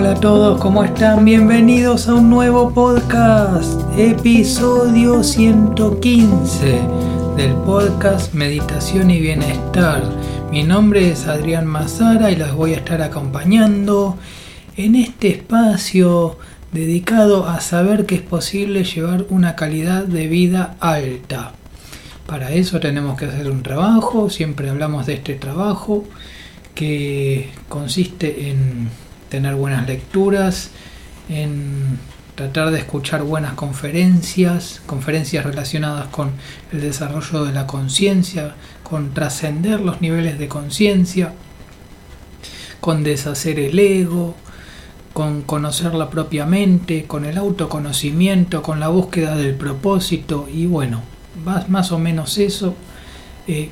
Hola 0.00 0.12
a 0.12 0.14
todos, 0.14 0.58
¿cómo 0.62 0.82
están? 0.82 1.26
Bienvenidos 1.26 2.08
a 2.08 2.14
un 2.14 2.30
nuevo 2.30 2.72
podcast, 2.72 3.82
episodio 3.98 5.22
115 5.22 6.80
del 7.36 7.52
podcast 7.66 8.32
Meditación 8.32 9.10
y 9.10 9.20
Bienestar. 9.20 10.02
Mi 10.50 10.62
nombre 10.62 11.10
es 11.10 11.26
Adrián 11.26 11.66
Mazara 11.66 12.30
y 12.30 12.36
las 12.36 12.54
voy 12.54 12.72
a 12.72 12.78
estar 12.78 13.02
acompañando 13.02 14.16
en 14.78 14.94
este 14.94 15.28
espacio 15.28 16.38
dedicado 16.72 17.46
a 17.46 17.60
saber 17.60 18.06
que 18.06 18.14
es 18.14 18.22
posible 18.22 18.84
llevar 18.84 19.26
una 19.28 19.54
calidad 19.54 20.04
de 20.04 20.28
vida 20.28 20.76
alta. 20.80 21.52
Para 22.24 22.52
eso 22.52 22.80
tenemos 22.80 23.18
que 23.18 23.26
hacer 23.26 23.50
un 23.50 23.62
trabajo, 23.62 24.30
siempre 24.30 24.70
hablamos 24.70 25.04
de 25.04 25.12
este 25.12 25.34
trabajo 25.34 26.04
que 26.74 27.50
consiste 27.68 28.48
en 28.48 28.88
tener 29.30 29.54
buenas 29.54 29.86
lecturas, 29.86 30.70
en 31.30 31.98
tratar 32.34 32.70
de 32.70 32.78
escuchar 32.78 33.22
buenas 33.22 33.54
conferencias, 33.54 34.82
conferencias 34.86 35.44
relacionadas 35.44 36.08
con 36.08 36.32
el 36.72 36.80
desarrollo 36.80 37.44
de 37.44 37.52
la 37.52 37.66
conciencia, 37.66 38.54
con 38.82 39.14
trascender 39.14 39.80
los 39.80 40.00
niveles 40.00 40.38
de 40.38 40.48
conciencia, 40.48 41.32
con 42.80 43.04
deshacer 43.04 43.60
el 43.60 43.78
ego, 43.78 44.34
con 45.12 45.42
conocer 45.42 45.94
la 45.94 46.08
propia 46.08 46.46
mente, 46.46 47.04
con 47.04 47.24
el 47.24 47.36
autoconocimiento, 47.36 48.62
con 48.62 48.80
la 48.80 48.88
búsqueda 48.88 49.36
del 49.36 49.54
propósito 49.54 50.48
y 50.52 50.66
bueno, 50.66 51.02
más, 51.44 51.68
más 51.68 51.92
o 51.92 51.98
menos 51.98 52.38
eso. 52.38 52.74
Eh, 53.46 53.70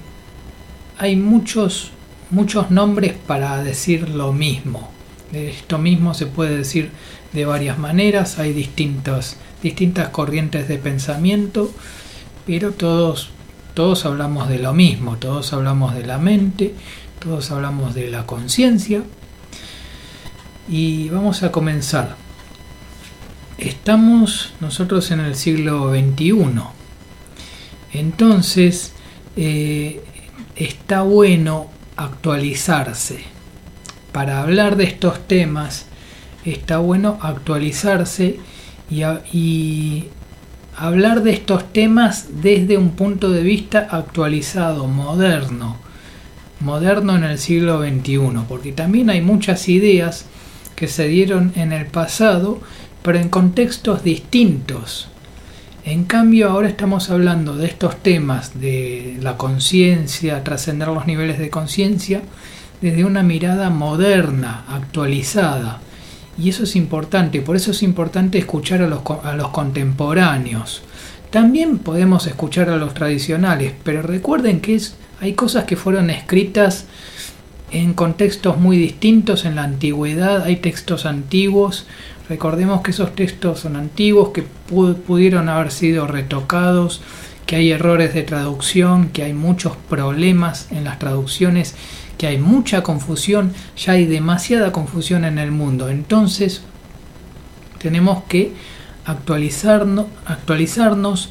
hay 0.98 1.16
muchos, 1.16 1.92
muchos 2.30 2.70
nombres 2.70 3.14
para 3.14 3.62
decir 3.62 4.08
lo 4.10 4.32
mismo. 4.32 4.97
Esto 5.32 5.78
mismo 5.78 6.14
se 6.14 6.26
puede 6.26 6.56
decir 6.56 6.90
de 7.32 7.44
varias 7.44 7.78
maneras, 7.78 8.38
hay 8.38 8.52
distintas, 8.52 9.36
distintas 9.62 10.08
corrientes 10.08 10.68
de 10.68 10.78
pensamiento, 10.78 11.70
pero 12.46 12.72
todos, 12.72 13.30
todos 13.74 14.06
hablamos 14.06 14.48
de 14.48 14.58
lo 14.58 14.72
mismo, 14.72 15.18
todos 15.18 15.52
hablamos 15.52 15.94
de 15.94 16.06
la 16.06 16.18
mente, 16.18 16.74
todos 17.18 17.50
hablamos 17.50 17.94
de 17.94 18.10
la 18.10 18.24
conciencia. 18.24 19.02
Y 20.70 21.08
vamos 21.08 21.42
a 21.42 21.52
comenzar. 21.52 22.16
Estamos 23.58 24.52
nosotros 24.60 25.10
en 25.10 25.20
el 25.20 25.34
siglo 25.34 25.90
XXI. 25.90 26.34
Entonces, 27.92 28.92
eh, 29.36 30.02
está 30.56 31.02
bueno 31.02 31.70
actualizarse 31.96 33.37
para 34.12 34.40
hablar 34.40 34.76
de 34.76 34.84
estos 34.84 35.26
temas 35.26 35.86
está 36.44 36.78
bueno 36.78 37.18
actualizarse 37.20 38.38
y, 38.90 40.04
hablar 40.76 41.22
de 41.24 41.32
estos 41.32 41.72
temas 41.72 42.28
desde 42.40 42.78
un 42.78 42.90
punto 42.90 43.30
de 43.30 43.42
vista 43.42 43.88
actualizado, 43.90 44.86
moderno, 44.86 45.76
moderno 46.60 47.16
en 47.16 47.24
el 47.24 47.38
siglo 47.38 47.82
XXI, 47.82 48.44
porque 48.48 48.70
también 48.70 49.10
hay 49.10 49.20
muchas 49.20 49.68
ideas 49.68 50.26
que 50.76 50.86
se 50.86 51.08
dieron 51.08 51.52
en 51.56 51.72
el 51.72 51.86
pasado, 51.86 52.60
pero 53.02 53.18
en 53.18 53.28
contextos 53.28 54.04
distintos. 54.04 55.08
En 55.84 56.04
cambio, 56.04 56.50
ahora 56.50 56.68
estamos 56.68 57.10
hablando 57.10 57.56
de 57.56 57.66
estos 57.66 57.96
temas 57.96 58.60
de 58.60 59.16
la 59.20 59.36
conciencia, 59.36 60.44
trascender 60.44 60.88
los 60.88 61.06
niveles 61.06 61.40
de 61.40 61.50
conciencia, 61.50 62.22
desde 62.80 63.04
una 63.04 63.22
mirada 63.22 63.70
moderna, 63.70 64.64
actualizada. 64.68 65.80
Y 66.38 66.50
eso 66.50 66.64
es 66.64 66.76
importante, 66.76 67.42
por 67.42 67.56
eso 67.56 67.72
es 67.72 67.82
importante 67.82 68.38
escuchar 68.38 68.82
a 68.82 68.88
los, 68.88 69.02
a 69.24 69.34
los 69.34 69.48
contemporáneos. 69.48 70.82
También 71.30 71.78
podemos 71.78 72.26
escuchar 72.26 72.70
a 72.70 72.76
los 72.76 72.94
tradicionales, 72.94 73.72
pero 73.82 74.02
recuerden 74.02 74.60
que 74.60 74.76
es, 74.76 74.96
hay 75.20 75.34
cosas 75.34 75.64
que 75.64 75.76
fueron 75.76 76.10
escritas 76.10 76.86
en 77.70 77.92
contextos 77.92 78.58
muy 78.58 78.78
distintos 78.78 79.44
en 79.44 79.56
la 79.56 79.64
antigüedad, 79.64 80.44
hay 80.44 80.56
textos 80.56 81.04
antiguos, 81.04 81.86
recordemos 82.28 82.80
que 82.82 82.92
esos 82.92 83.14
textos 83.14 83.60
son 83.60 83.76
antiguos, 83.76 84.30
que 84.30 84.44
pudieron 84.70 85.48
haber 85.48 85.70
sido 85.70 86.06
retocados, 86.06 87.02
que 87.44 87.56
hay 87.56 87.72
errores 87.72 88.14
de 88.14 88.22
traducción, 88.22 89.08
que 89.08 89.24
hay 89.24 89.32
muchos 89.32 89.72
problemas 89.88 90.68
en 90.70 90.84
las 90.84 90.98
traducciones 90.98 91.74
que 92.18 92.26
hay 92.26 92.38
mucha 92.38 92.82
confusión, 92.82 93.52
ya 93.76 93.92
hay 93.92 94.04
demasiada 94.04 94.72
confusión 94.72 95.24
en 95.24 95.38
el 95.38 95.52
mundo. 95.52 95.88
Entonces, 95.88 96.62
tenemos 97.78 98.24
que 98.24 98.52
actualizarnos, 99.06 100.06
actualizarnos 100.26 101.30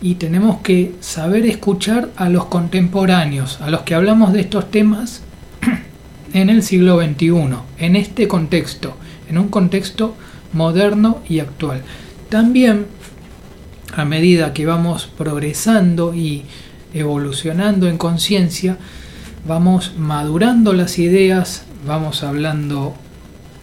y 0.00 0.16
tenemos 0.16 0.58
que 0.62 0.94
saber 1.00 1.46
escuchar 1.46 2.08
a 2.16 2.28
los 2.28 2.46
contemporáneos, 2.46 3.60
a 3.60 3.70
los 3.70 3.82
que 3.82 3.94
hablamos 3.94 4.32
de 4.32 4.40
estos 4.40 4.70
temas 4.70 5.22
en 6.32 6.50
el 6.50 6.62
siglo 6.64 7.00
XXI, 7.00 7.30
en 7.78 7.94
este 7.94 8.26
contexto, 8.26 8.96
en 9.28 9.38
un 9.38 9.48
contexto 9.48 10.16
moderno 10.52 11.20
y 11.28 11.38
actual. 11.38 11.82
También, 12.30 12.86
a 13.94 14.04
medida 14.04 14.52
que 14.52 14.66
vamos 14.66 15.08
progresando 15.16 16.14
y 16.14 16.44
evolucionando 16.94 17.88
en 17.88 17.98
conciencia, 17.98 18.78
vamos 19.44 19.94
madurando 19.96 20.72
las 20.72 20.98
ideas, 20.98 21.64
vamos 21.86 22.22
hablando 22.22 22.94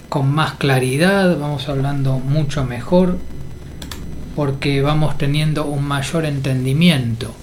con 0.10 0.32
más 0.32 0.54
claridad, 0.56 1.38
vamos 1.40 1.70
hablando 1.70 2.20
mucho 2.20 2.66
mejor, 2.66 3.18
porque 4.36 4.82
vamos 4.82 5.18
teniendo 5.18 5.66
un 5.66 5.84
mayor 5.86 6.26
entendimiento. 6.26 7.34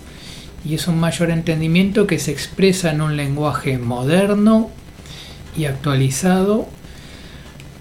Y 0.64 0.74
es 0.74 0.88
un 0.88 0.98
mayor 0.98 1.30
entendimiento 1.30 2.06
que 2.06 2.18
se 2.18 2.32
expresa 2.32 2.90
en 2.90 3.00
un 3.00 3.16
lenguaje 3.16 3.78
moderno 3.78 4.70
y 5.56 5.66
actualizado 5.66 6.66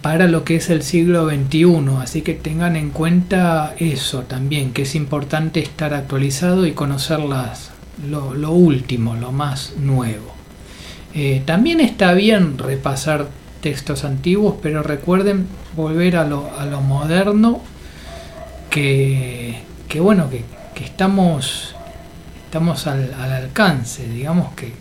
para 0.04 0.28
lo 0.28 0.44
que 0.44 0.58
es 0.58 0.70
el 0.70 0.84
siglo 0.84 1.28
XXI. 1.28 1.98
Así 2.00 2.22
que 2.22 2.36
tengan 2.36 2.76
en 2.76 2.92
cuenta 2.92 3.74
eso 3.80 4.22
también, 4.22 4.72
que 4.72 4.84
es 4.84 4.94
importante 4.94 5.60
estar 5.60 5.96
actualizado 5.96 6.68
y 6.68 6.74
conocer 6.74 7.20
lo 7.22 8.52
último, 8.52 9.16
lo 9.16 9.32
más 9.32 9.74
nuevo. 9.78 10.35
Eh, 11.18 11.42
también 11.46 11.80
está 11.80 12.14
bien 12.14 12.58
repasar 12.58 13.28
textos 13.62 14.04
antiguos, 14.04 14.56
pero 14.62 14.84
recuerden 14.84 15.48
volver 15.76 16.18
a 16.18 16.26
lo, 16.26 16.52
a 16.60 16.66
lo 16.66 16.82
moderno, 16.82 17.62
que, 18.70 19.64
bueno, 19.98 20.30
que, 20.30 20.44
estamos, 20.84 21.74
estamos 22.46 22.86
al, 22.88 23.14
alcance, 23.14 24.06
digamos 24.10 24.54
que 24.56 24.74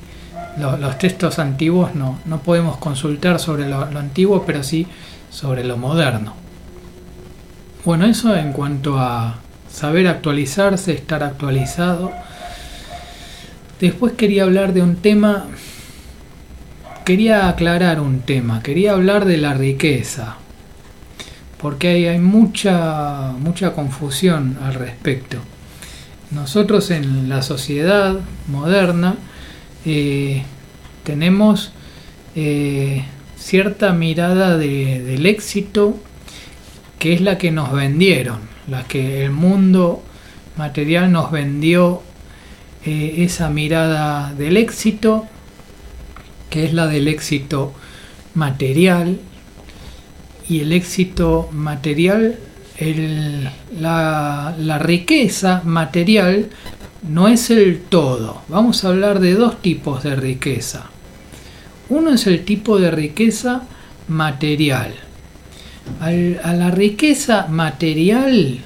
los 0.59 0.99
textos 0.99 1.39
antiguos 1.39 1.95
no, 1.95 2.19
no 2.25 2.41
podemos 2.41 2.79
consultar 2.79 3.39
sobre 3.39 3.69
lo 3.69 3.83
antiguo, 3.83 4.45
pero 4.45 4.65
sí 4.65 4.89
sobre 5.31 5.63
lo 5.63 5.77
moderno. 5.77 6.35
Bueno, 7.85 8.07
eso 8.07 8.35
en 8.35 8.53
cuanto 8.53 8.99
a 8.99 9.37
saber 9.71 10.09
actualizarse, 10.09 10.95
estar 10.95 11.23
actualizado. 11.23 12.11
Después 13.79 14.15
quería 14.15 14.45
hablar 14.45 14.73
de 14.73 14.83
un 14.83 14.97
tema 14.97 15.47
quería 17.05 17.49
aclarar 17.49 18.01
un 18.01 18.21
tema, 18.21 18.63
quería 18.63 18.93
hablar 18.93 19.25
de 19.25 19.37
la 19.37 19.55
riqueza, 19.55 20.37
porque 21.61 21.89
hay, 21.89 22.07
hay 22.07 22.19
mucha, 22.19 23.33
mucha 23.39 23.73
confusión 23.73 24.59
al 24.63 24.75
respecto. 24.75 25.39
Nosotros 26.31 26.91
en 26.91 27.29
la 27.29 27.43
sociedad 27.43 28.19
moderna 28.49 29.17
eh, 29.85 30.43
tenemos 31.05 31.73
eh, 32.35 33.05
cierta 33.37 33.93
mirada 33.93 34.57
del 34.57 35.27
éxito 35.27 35.97
que 36.99 37.13
es 37.13 37.21
la 37.21 37.37
que 37.37 37.51
nos 37.51 37.71
vendieron, 37.73 38.39
la 38.67 38.85
que 38.85 39.25
el 39.25 39.31
mundo 39.31 40.03
material 40.57 41.13
nos 41.13 41.31
vendió 41.31 42.03
eh, 42.85 43.17
esa 43.19 43.51
mirada 43.51 44.33
del 44.33 44.57
éxito 44.57 45.27
que 46.55 46.65
es 46.65 46.73
la 46.73 46.87
del 46.87 47.09
éxito 47.09 47.73
material. 48.35 49.19
Y 50.49 50.61
el 50.61 50.73
éxito 50.73 51.49
material, 51.51 52.39
la, 53.81 54.55
la 54.57 54.79
riqueza 54.79 55.63
material 55.65 56.47
no 57.09 57.27
es 57.27 57.51
el 57.51 57.81
todo. 57.81 58.43
Vamos 58.47 58.85
a 58.85 58.91
hablar 58.91 59.19
de 59.19 59.35
dos 59.35 59.61
tipos 59.63 60.05
de 60.05 60.15
riqueza. 60.15 60.91
Uno 61.89 62.11
es 62.11 62.25
el 62.29 62.45
tipo 62.45 62.79
de 62.79 62.93
riqueza 62.93 63.63
material. 64.07 64.95
a 66.01 66.53
la 66.53 66.71
riqueza 66.71 67.49
material 67.49 68.61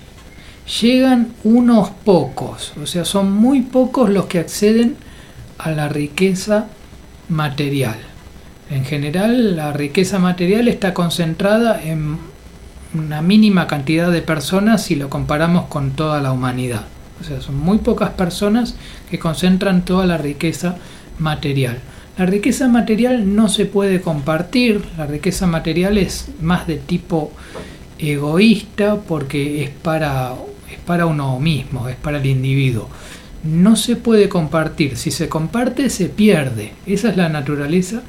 llegan 0.82 1.32
unos 1.42 1.88
pocos, 2.04 2.74
o 2.80 2.84
sea, 2.84 3.06
son 3.06 3.32
muy 3.32 3.62
pocos 3.62 4.10
los 4.10 4.26
que 4.26 4.40
acceden 4.40 4.96
a 5.56 5.70
la 5.70 5.88
riqueza 5.88 6.68
material. 7.28 7.96
En 8.70 8.84
general, 8.84 9.56
la 9.56 9.72
riqueza 9.72 10.18
material 10.18 10.68
está 10.68 10.92
concentrada 10.94 11.80
en 11.82 12.18
una 12.94 13.22
mínima 13.22 13.66
cantidad 13.66 14.10
de 14.10 14.22
personas 14.22 14.82
si 14.82 14.94
lo 14.94 15.08
comparamos 15.08 15.66
con 15.66 15.92
toda 15.92 16.20
la 16.20 16.32
humanidad. 16.32 16.84
O 17.20 17.24
sea, 17.24 17.40
son 17.40 17.58
muy 17.58 17.78
pocas 17.78 18.10
personas 18.10 18.76
que 19.10 19.18
concentran 19.18 19.84
toda 19.84 20.06
la 20.06 20.18
riqueza 20.18 20.76
material. 21.18 21.78
La 22.16 22.26
riqueza 22.26 22.68
material 22.68 23.34
no 23.34 23.48
se 23.48 23.64
puede 23.64 24.00
compartir, 24.00 24.82
la 24.96 25.06
riqueza 25.06 25.46
material 25.46 25.98
es 25.98 26.28
más 26.40 26.66
de 26.66 26.76
tipo 26.76 27.32
egoísta 27.98 28.96
porque 28.96 29.64
es 29.64 29.70
para, 29.70 30.34
es 30.70 30.78
para 30.80 31.06
uno 31.06 31.38
mismo, 31.38 31.88
es 31.88 31.96
para 31.96 32.18
el 32.18 32.26
individuo. 32.26 32.88
No 33.44 33.76
se 33.76 33.96
puede 33.96 34.28
compartir, 34.28 34.96
si 34.96 35.10
se 35.10 35.28
comparte 35.28 35.90
se 35.90 36.06
pierde. 36.06 36.72
Esa 36.86 37.10
es 37.10 37.16
la 37.16 37.28
naturaleza 37.28 38.02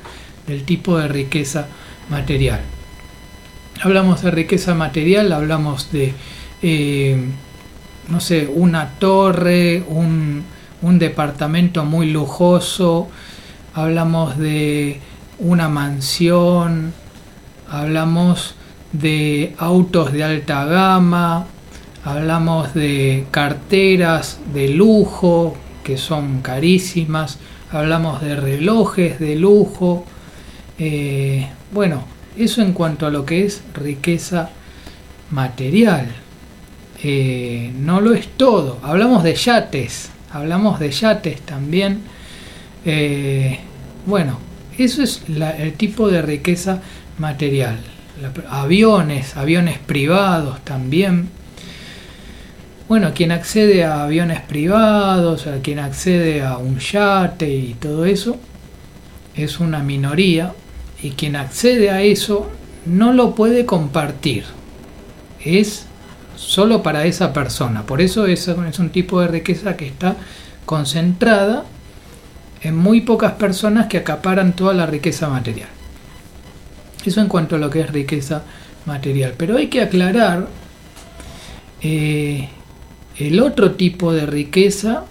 del 0.47 0.63
tipo 0.63 0.97
de 0.97 1.07
riqueza 1.07 1.67
material. 2.09 2.61
Hablamos 3.81 4.21
de 4.23 4.31
riqueza 4.31 4.73
material, 4.73 5.31
hablamos 5.31 5.91
de, 5.91 6.13
eh, 6.61 7.17
no 8.09 8.19
sé, 8.19 8.49
una 8.53 8.89
torre, 8.99 9.83
un, 9.87 10.43
un 10.81 10.99
departamento 10.99 11.85
muy 11.85 12.09
lujoso, 12.09 13.07
hablamos 13.73 14.37
de 14.37 14.99
una 15.39 15.69
mansión, 15.69 16.93
hablamos 17.69 18.55
de 18.91 19.55
autos 19.57 20.11
de 20.11 20.23
alta 20.23 20.65
gama, 20.65 21.45
hablamos 22.03 22.73
de 22.73 23.25
carteras 23.31 24.39
de 24.53 24.69
lujo 24.69 25.55
que 25.83 25.97
son 25.97 26.41
carísimas, 26.41 27.39
hablamos 27.71 28.21
de 28.21 28.35
relojes 28.35 29.19
de 29.19 29.35
lujo, 29.35 30.05
eh, 30.77 31.47
bueno, 31.71 32.03
eso 32.37 32.61
en 32.61 32.73
cuanto 32.73 33.05
a 33.05 33.09
lo 33.09 33.25
que 33.25 33.45
es 33.45 33.61
riqueza 33.73 34.49
material. 35.31 36.07
Eh, 37.03 37.71
no 37.79 38.01
lo 38.01 38.13
es 38.13 38.27
todo. 38.27 38.79
Hablamos 38.83 39.23
de 39.23 39.35
yates, 39.35 40.09
hablamos 40.31 40.79
de 40.79 40.91
yates 40.91 41.41
también. 41.41 42.01
Eh, 42.85 43.59
bueno, 44.05 44.39
eso 44.77 45.03
es 45.03 45.23
el 45.27 45.73
tipo 45.73 46.09
de 46.09 46.21
riqueza 46.21 46.81
material. 47.17 47.79
aviones, 48.49 49.37
aviones 49.37 49.79
privados 49.79 50.63
también. 50.63 51.29
Bueno, 52.89 53.13
quien 53.13 53.31
accede 53.31 53.85
a 53.85 54.01
aviones 54.01 54.41
privados, 54.41 55.45
a 55.45 55.61
quien 55.61 55.77
accede 55.77 56.41
a 56.41 56.57
un 56.57 56.79
yate 56.79 57.47
y 57.47 57.75
todo 57.75 58.05
eso, 58.05 58.37
es 59.35 59.59
una 59.59 59.83
minoría 59.83 60.53
y 60.99 61.11
quien 61.11 61.35
accede 61.35 61.91
a 61.91 62.01
eso 62.01 62.49
no 62.87 63.13
lo 63.13 63.35
puede 63.35 63.67
compartir. 63.67 64.45
Es 65.45 65.85
solo 66.35 66.81
para 66.81 67.05
esa 67.05 67.31
persona. 67.31 67.83
Por 67.85 68.01
eso 68.01 68.25
es, 68.25 68.47
es 68.47 68.79
un 68.79 68.89
tipo 68.89 69.21
de 69.21 69.27
riqueza 69.27 69.77
que 69.77 69.85
está 69.85 70.15
concentrada 70.65 71.65
en 72.63 72.75
muy 72.75 73.01
pocas 73.01 73.33
personas 73.33 73.85
que 73.85 73.99
acaparan 73.99 74.53
toda 74.53 74.73
la 74.73 74.87
riqueza 74.87 75.29
material. 75.29 75.69
Eso 77.05 77.21
en 77.21 77.27
cuanto 77.27 77.55
a 77.55 77.59
lo 77.59 77.69
que 77.69 77.81
es 77.81 77.91
riqueza 77.91 78.41
material. 78.87 79.35
Pero 79.37 79.57
hay 79.57 79.67
que 79.67 79.83
aclarar 79.83 80.47
eh, 81.83 82.49
el 83.19 83.39
otro 83.41 83.71
tipo 83.71 84.13
de 84.13 84.25
riqueza 84.25 85.05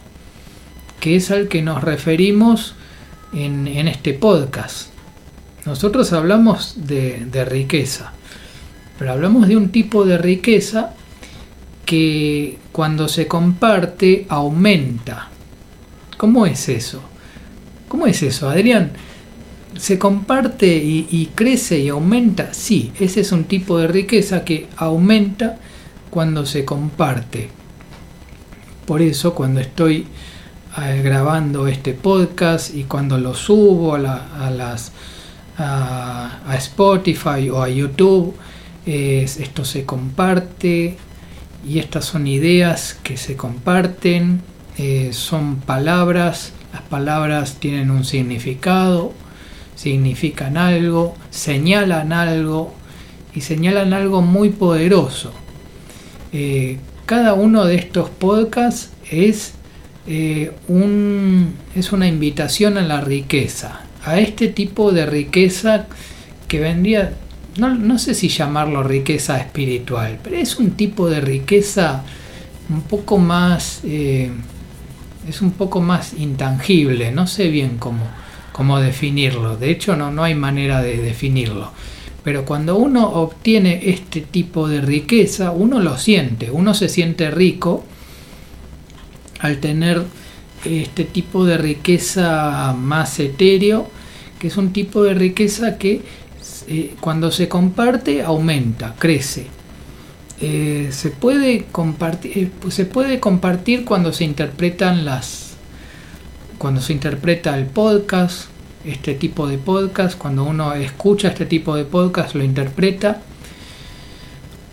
que 1.01 1.17
es 1.17 1.31
al 1.31 1.49
que 1.49 1.63
nos 1.63 1.83
referimos 1.83 2.75
en, 3.33 3.69
este 3.69 4.15
podcast. 4.15 4.89
Nosotros 5.65 6.13
hablamos 6.13 6.75
de 6.77 7.45
riqueza, 7.45 8.13
pero 8.99 9.13
hablamos 9.13 9.47
de 9.47 9.57
un 9.57 9.69
tipo 9.69 10.05
de 10.05 10.19
riqueza 10.19 10.95
que 11.89 12.59
cuando 12.71 13.09
se 13.09 13.27
comparte 13.27 14.27
aumenta. 14.29 15.31
¿Cómo 16.19 16.45
es 16.45 16.69
eso? 16.69 17.01
¿Cómo 17.89 18.07
es 18.07 18.23
eso, 18.23 18.51
Adrián? 18.51 18.91
¿Se 19.75 19.99
comparte 19.99 20.67
y, 20.77 21.31
crece 21.35 21.79
y 21.79 21.89
aumenta? 21.89 22.53
Sí, 22.53 22.93
ese 23.01 23.23
es 23.23 23.33
un 23.33 23.45
tipo 23.45 23.79
de 23.79 23.87
riqueza 23.87 24.45
que 24.45 24.67
aumenta 24.77 25.59
cuando 26.11 26.45
se 26.45 26.67
comparte. 26.67 27.49
Por 28.89 29.03
eso 29.03 29.35
cuando 29.35 29.61
estoy 29.61 30.07
eh, 30.83 31.03
grabando 31.05 31.69
este 31.69 31.93
podcast 31.93 32.75
y 32.75 32.85
cuando 32.85 33.19
lo 33.19 33.35
subo 33.35 33.97
a, 33.97 33.99
las 33.99 34.93
a, 35.59 36.55
Spotify 36.57 37.51
o 37.51 37.63
a 37.63 37.69
YouTube, 37.69 38.35
esto 38.87 39.67
se 39.67 39.85
comparte 39.85 40.97
y 41.69 41.79
estas 41.79 42.07
son 42.07 42.27
ideas 42.27 42.99
que 43.03 43.19
se 43.19 43.37
comparten, 43.37 44.41
eh, 44.79 45.11
son 45.13 45.57
palabras 45.57 46.55
las 46.73 46.81
palabras 46.81 47.57
tienen 47.61 47.91
un 47.91 48.07
significado, 48.07 49.13
significan 49.75 50.57
algo, 50.57 51.15
señalan 51.29 52.15
algo 52.15 52.73
y 53.35 53.43
señalan 53.43 53.93
algo 53.93 54.23
muy 54.23 54.49
poderoso. 54.49 55.33
Eh, 56.33 56.79
cada 57.09 57.33
uno 57.33 57.65
de 57.65 57.77
estos 57.77 58.11
podcasts 58.11 58.91
es, 59.11 59.55
eh, 60.07 60.53
un, 60.69 61.55
es 61.75 61.91
una 61.91 62.07
invitación 62.07 62.77
a 62.77 62.83
la 62.83 63.01
riqueza, 63.01 63.81
a 64.05 64.21
este 64.21 64.49
tipo 64.49 64.93
de 64.93 65.07
riqueza 65.07 65.87
que 66.49 66.61
vendría, 66.61 67.15
no, 67.57 67.99
sé 67.99 68.13
si 68.13 68.29
llamarlo 68.29 68.83
riqueza 68.83 69.39
espiritual, 69.39 70.19
pero 70.23 70.37
es 70.37 70.59
un 70.59 70.73
tipo 70.73 71.09
de 71.09 71.23
riqueza 71.23 72.05
un 72.69 72.83
poco 72.83 73.17
más... 73.17 73.81
Eh, 73.85 74.31
es 75.27 75.41
un 75.41 75.53
poco 75.53 75.81
más 75.81 76.13
intangible, 76.13 77.11
no 77.11 77.27
sé 77.27 77.49
bien 77.49 77.79
cómo, 77.79 78.03
cómo 78.53 78.81
definirlo, 78.81 79.57
de 79.57 79.71
hecho 79.71 79.97
no, 79.97 80.11
no 80.11 80.25
hay 80.25 80.35
manera 80.35 80.83
de 80.83 80.99
definirlo. 80.99 81.73
Pero 82.25 82.45
cuando 82.45 82.77
uno 82.77 83.09
obtiene 83.09 83.81
este 83.91 84.21
tipo 84.21 84.69
de 84.69 84.81
riqueza, 84.81 85.51
uno 85.51 85.81
lo 85.81 85.97
siente, 85.97 86.51
uno 86.51 86.75
se 86.75 86.89
siente 86.89 87.31
rico 87.31 87.85
al 89.41 89.59
tener 89.59 90.03
este 90.65 91.05
tipo 91.05 91.45
de 91.45 91.57
riqueza 91.57 92.75
más 92.77 93.19
etéreo, 93.21 93.89
que 94.39 94.49
es 94.49 94.57
un 94.57 94.73
tipo 94.73 95.05
de 95.05 95.15
riqueza 95.15 95.79
que 95.79 96.03
eh, 96.67 96.95
cuando 97.01 97.31
se 97.31 97.49
comparte 97.49 98.23
aumenta, 98.23 98.95
crece. 98.99 99.47
Eh, 100.41 100.91
se 100.93 101.11
puede 101.11 101.65
compartir 101.73 102.39
eh, 102.39 102.51
pues 102.61 102.75
se 102.75 102.85
puede 102.85 103.19
compartir 103.19 103.85
cuando 103.85 104.13
se 104.13 104.23
interpretan 104.23 105.05
las 105.05 105.55
cuando 106.59 106.81
se 106.81 106.93
interpreta 106.93 107.59
el 107.59 107.67
podcast 107.67 108.49
este 108.85 109.15
tipo 109.15 109.47
de 109.47 109.59
podcast 109.59 110.19
cuando 110.19 110.45
uno 110.45 110.75
escucha 110.75 111.29
este 111.29 111.47
tipo 111.47 111.77
de 111.77 111.85
podcast 111.85 112.35
lo 112.35 112.45
interpreta 112.45 113.21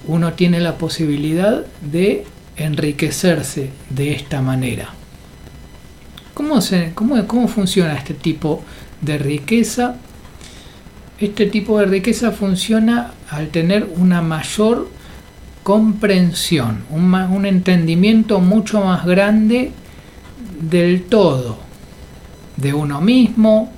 uno 0.08 0.34
tiene 0.34 0.60
la 0.60 0.78
posibilidad 0.78 1.66
de 1.82 2.26
enriquecerse 2.58 3.70
de 3.90 4.14
esta 4.14 4.42
manera 4.42 4.94
¿Cómo, 6.36 6.60
se, 6.60 6.92
cómo, 6.94 7.26
cómo 7.28 7.48
funciona 7.48 7.96
este 7.96 8.14
tipo 8.14 8.62
de 9.00 9.18
riqueza? 9.18 9.96
Este 11.18 11.46
tipo 11.46 11.80
de 11.80 11.86
riqueza 11.86 12.32
funciona 12.34 13.14
al 13.30 13.48
tener 13.48 13.88
una 13.96 14.22
mayor 14.22 14.90
comprensión, 15.64 16.84
un, 16.90 17.46
entendimiento 17.46 18.42
mucho 18.42 18.84
más 18.84 19.06
grande 19.06 19.72
del 20.60 21.04
todo, 21.04 21.58
de 22.58 22.74
uno 22.74 23.00
mismo, 23.00 23.72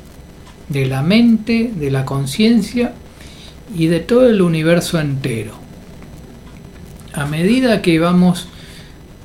de 0.69 0.85
la 0.85 1.01
mente, 1.01 1.71
de 1.75 1.91
la 1.91 2.05
conciencia 2.05 2.93
y 3.75 3.87
de 3.87 3.99
todo 3.99 4.27
el 4.29 4.41
universo 4.41 4.99
entero. 4.99 5.53
A 7.13 7.25
medida 7.25 7.81
que 7.81 7.99
vamos 7.99 8.47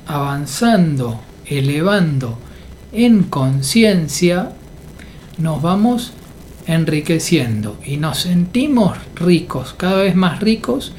avanzando, 0.06 1.20
elevando 1.46 2.38
en 2.92 3.24
conciencia, 3.24 4.52
nos 5.38 5.62
vamos 5.62 6.12
enriqueciendo 6.66 7.78
y 7.84 7.96
nos 7.96 8.20
sentimos 8.20 8.98
ricos, 9.16 9.74
cada 9.76 9.96
vez 10.02 10.14
más 10.14 10.40
ricos, 10.40 10.92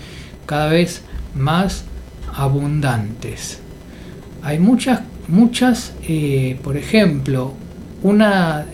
cada 0.45 0.67
vez 0.67 1.03
más 1.35 1.85
abundantes. 2.35 3.59
Hay 4.41 4.59
muchas, 4.59 5.01
muchas, 5.27 5.93
eh, 6.07 6.59
por 6.63 6.75
ejemplo, 6.77 7.53
una, 8.01 8.65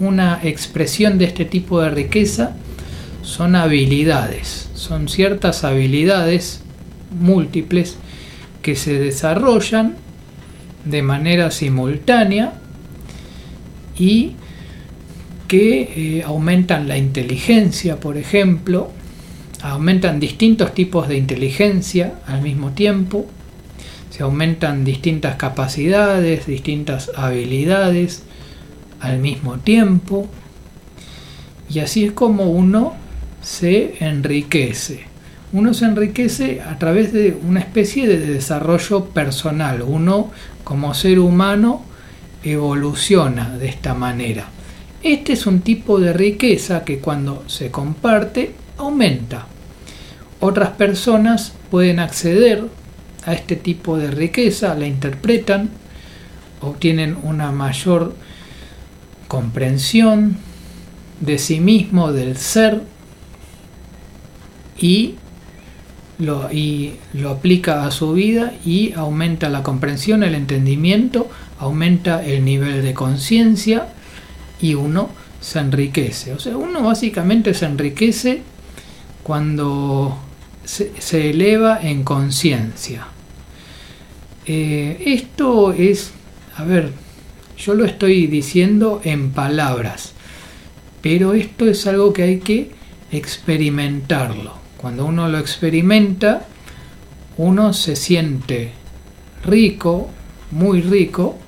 una 0.00 0.40
expresión 0.42 1.18
de 1.18 1.26
este 1.26 1.44
tipo 1.44 1.80
de 1.80 1.90
riqueza 1.90 2.56
son 3.22 3.54
habilidades, 3.54 4.68
son 4.74 5.08
ciertas 5.08 5.64
habilidades 5.64 6.62
múltiples 7.18 7.96
que 8.62 8.76
se 8.76 8.98
desarrollan 8.98 9.96
de 10.84 11.02
manera 11.02 11.50
simultánea 11.50 12.54
y 13.98 14.32
que 15.48 15.82
eh, 16.18 16.22
aumentan 16.24 16.88
la 16.88 16.96
inteligencia, 16.96 18.00
por 18.00 18.16
ejemplo, 18.16 18.90
aumentan 19.62 20.18
distintos 20.18 20.74
tipos 20.74 21.08
de 21.08 21.16
inteligencia 21.16 22.14
al 22.26 22.42
mismo 22.42 22.70
tiempo, 22.70 23.26
se 24.10 24.22
aumentan 24.22 24.84
distintas 24.84 25.36
capacidades, 25.36 26.46
distintas 26.46 27.10
habilidades 27.16 28.24
al 29.02 29.18
mismo 29.18 29.58
tiempo, 29.58 30.28
y 31.68 31.80
así 31.80 32.04
es 32.04 32.12
como 32.12 32.44
uno 32.44 32.94
se 33.42 33.96
enriquece. 34.04 35.04
Uno 35.52 35.74
se 35.74 35.84
enriquece 35.84 36.62
a 36.62 36.78
través 36.78 37.12
de 37.12 37.36
una 37.46 37.60
especie 37.60 38.06
de 38.06 38.18
desarrollo 38.18 39.06
personal. 39.06 39.82
Uno 39.82 40.30
como 40.64 40.94
ser 40.94 41.18
humano 41.18 41.82
evoluciona 42.42 43.56
de 43.58 43.68
esta 43.68 43.92
manera. 43.94 44.46
Este 45.02 45.32
es 45.32 45.46
un 45.46 45.60
tipo 45.60 45.98
de 45.98 46.12
riqueza 46.12 46.84
que 46.84 47.00
cuando 47.00 47.44
se 47.48 47.70
comparte 47.70 48.54
aumenta. 48.78 49.46
Otras 50.40 50.70
personas 50.70 51.52
pueden 51.70 51.98
acceder 52.00 52.64
a 53.24 53.32
este 53.32 53.56
tipo 53.56 53.98
de 53.98 54.10
riqueza, 54.10 54.74
la 54.74 54.86
interpretan, 54.86 55.70
obtienen 56.60 57.16
una 57.22 57.52
mayor 57.52 58.14
comprensión 59.32 60.36
de 61.22 61.38
sí 61.38 61.58
mismo, 61.58 62.12
del 62.12 62.36
ser, 62.36 62.82
y 64.78 65.14
lo, 66.18 66.52
y 66.52 66.96
lo 67.14 67.30
aplica 67.30 67.86
a 67.86 67.90
su 67.90 68.12
vida 68.12 68.52
y 68.62 68.92
aumenta 68.92 69.48
la 69.48 69.62
comprensión, 69.62 70.22
el 70.22 70.34
entendimiento, 70.34 71.30
aumenta 71.58 72.22
el 72.22 72.44
nivel 72.44 72.82
de 72.82 72.92
conciencia 72.92 73.88
y 74.60 74.74
uno 74.74 75.08
se 75.40 75.60
enriquece. 75.60 76.34
O 76.34 76.38
sea, 76.38 76.58
uno 76.58 76.82
básicamente 76.82 77.54
se 77.54 77.64
enriquece 77.64 78.42
cuando 79.22 80.18
se, 80.62 81.30
eleva 81.30 81.80
en 81.80 82.04
conciencia. 82.04 83.06
Eh, 84.44 85.02
esto 85.06 85.72
es, 85.72 86.10
a 86.54 86.64
ver, 86.64 86.92
yo 87.64 87.74
lo 87.74 87.84
estoy 87.84 88.26
diciendo 88.26 89.00
en 89.04 89.30
palabras, 89.30 90.12
pero 91.00 91.34
esto 91.34 91.66
es 91.66 91.86
algo 91.86 92.12
que 92.12 92.22
hay 92.22 92.38
que 92.40 92.70
experimentarlo. 93.10 94.54
Cuando 94.76 95.06
uno 95.06 95.28
lo 95.28 95.38
experimenta, 95.38 96.46
uno 97.36 97.72
se 97.72 97.94
siente 97.94 98.72
rico, 99.44 100.10
muy 100.50 100.80
rico, 100.80 101.38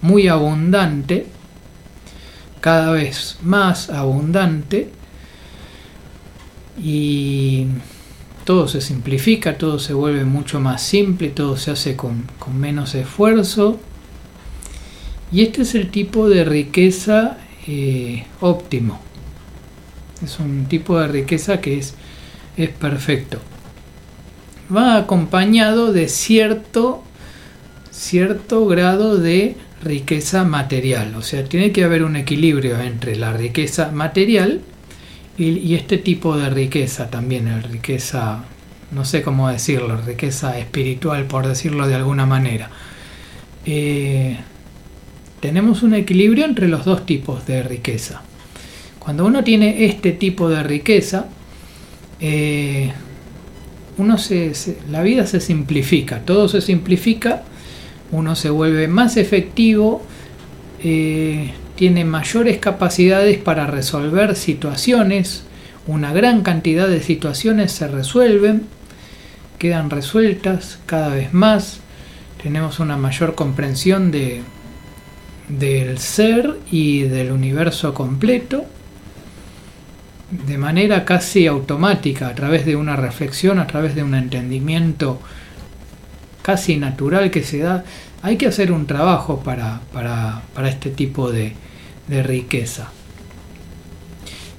muy 0.00 0.28
abundante, 0.28 1.26
cada 2.60 2.92
vez 2.92 3.38
más 3.42 3.90
abundante, 3.90 4.90
y 6.82 7.66
todo 8.44 8.66
se 8.68 8.80
simplifica, 8.80 9.58
todo 9.58 9.78
se 9.78 9.92
vuelve 9.92 10.24
mucho 10.24 10.60
más 10.60 10.82
simple, 10.82 11.28
todo 11.28 11.56
se 11.56 11.70
hace 11.70 11.96
con, 11.96 12.26
menos 12.54 12.94
esfuerzo. 12.94 13.78
Y 15.32 15.42
este 15.42 15.62
es 15.62 15.74
el 15.74 15.90
tipo 15.90 16.28
de 16.28 16.44
riqueza 16.44 17.38
eh, 17.66 18.24
óptimo. 18.40 19.00
Es 20.22 20.38
un 20.38 20.66
tipo 20.66 20.98
de 20.98 21.08
riqueza 21.08 21.60
que 21.60 21.78
es, 21.78 21.94
es 22.56 22.70
perfecto. 22.70 23.38
Va 24.74 24.96
acompañado 24.96 25.92
de 25.92 26.08
cierto, 26.08 27.02
cierto 27.90 28.66
grado 28.66 29.16
de 29.16 29.56
riqueza 29.82 30.44
material. 30.44 31.14
O 31.16 31.22
sea, 31.22 31.44
tiene 31.44 31.72
que 31.72 31.84
haber 31.84 32.04
un 32.04 32.16
equilibrio 32.16 32.80
entre 32.80 33.16
la 33.16 33.32
riqueza 33.32 33.90
material 33.92 34.60
y, 35.38 35.74
este 35.74 35.96
tipo 35.96 36.36
de 36.36 36.50
riqueza 36.50 37.08
también, 37.08 37.46
la 37.46 37.60
riqueza, 37.60 38.44
no 38.92 39.06
sé 39.06 39.22
cómo 39.22 39.48
decirlo, 39.48 39.96
riqueza 39.96 40.58
espiritual, 40.58 41.24
por 41.24 41.46
decirlo 41.46 41.88
de 41.88 41.94
alguna 41.94 42.26
manera. 42.26 42.70
Eh, 43.64 44.36
tenemos 45.40 45.82
un 45.82 45.94
equilibrio 45.94 46.44
entre 46.44 46.68
los 46.68 46.84
dos 46.84 47.06
tipos 47.06 47.46
de 47.46 47.62
riqueza. 47.62 48.22
Cuando 48.98 49.24
uno 49.24 49.42
tiene 49.42 49.86
este 49.86 50.12
tipo 50.12 50.50
de 50.50 50.62
riqueza, 50.62 51.26
eh, 52.20 52.92
uno 53.96 54.18
se, 54.18 54.52
la 54.90 55.02
vida 55.02 55.26
se 55.26 55.40
simplifica, 55.40 56.20
todo 56.20 56.48
se 56.48 56.60
simplifica, 56.60 57.42
uno 58.12 58.36
se 58.36 58.50
vuelve 58.50 58.88
más 58.88 59.16
efectivo, 59.16 60.02
eh, 60.82 61.52
tiene 61.76 62.04
mayores 62.04 62.58
capacidades 62.58 63.38
para 63.38 63.66
resolver 63.66 64.36
situaciones, 64.36 65.44
una 65.86 66.12
gran 66.12 66.42
cantidad 66.42 66.88
de 66.88 67.02
situaciones 67.02 67.72
se 67.72 67.88
resuelven, 67.88 68.64
quedan 69.58 69.88
resueltas 69.88 70.78
cada 70.84 71.08
vez 71.08 71.32
más, 71.32 71.80
tenemos 72.42 72.80
una 72.80 72.98
mayor 72.98 73.34
comprensión 73.34 74.10
de, 74.10 74.42
del 75.58 75.98
ser 75.98 76.58
y 76.70 77.02
del 77.02 77.32
universo 77.32 77.92
completo 77.94 78.64
de 80.30 80.58
manera 80.58 81.04
casi 81.04 81.46
automática, 81.46 82.28
a 82.28 82.34
través 82.34 82.64
de 82.64 82.76
una 82.76 82.94
reflexión, 82.94 83.58
a 83.58 83.66
través 83.66 83.94
de 83.96 84.04
un 84.04 84.14
entendimiento 84.14 85.20
casi 86.42 86.76
natural 86.76 87.30
que 87.30 87.42
se 87.42 87.58
da. 87.58 87.84
Hay 88.22 88.36
que 88.36 88.46
hacer 88.46 88.70
un 88.70 88.86
trabajo 88.86 89.40
para, 89.40 89.80
para 89.92 90.68
este 90.68 90.90
tipo 90.90 91.32
de, 91.32 91.54
de 92.06 92.22
riqueza. 92.22 92.90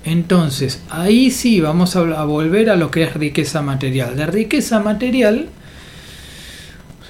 Entonces, 0.03 0.81
ahí 0.89 1.29
sí 1.29 1.61
vamos 1.61 1.95
a, 1.95 2.23
volver 2.23 2.69
a 2.69 2.75
lo 2.75 2.89
que 2.89 3.03
es 3.03 3.13
riqueza 3.13 3.61
material. 3.61 4.15
De 4.15 4.25
riqueza 4.25 4.79
material, 4.79 5.49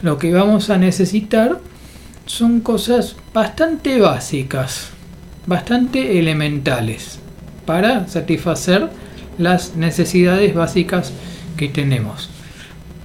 lo 0.01 0.17
que 0.17 0.33
vamos 0.33 0.69
a 0.69 0.77
necesitar 0.77 1.59
son 2.31 2.61
cosas 2.61 3.17
bastante 3.33 3.99
básicas, 3.99 4.91
bastante 5.45 6.17
elementales, 6.17 7.19
para 7.65 8.07
satisfacer 8.07 8.89
las 9.37 9.75
necesidades 9.75 10.55
básicas 10.55 11.11
que 11.57 11.67
tenemos. 11.67 12.29